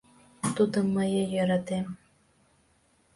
[0.55, 1.87] Тудым мые йӧратем.